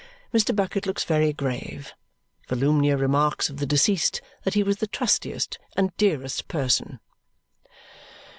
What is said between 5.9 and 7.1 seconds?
dearest person!